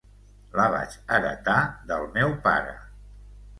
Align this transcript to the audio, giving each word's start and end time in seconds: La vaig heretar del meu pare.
La 0.59 0.63
vaig 0.75 0.95
heretar 1.17 1.59
del 1.93 2.09
meu 2.19 2.35
pare. 2.49 2.75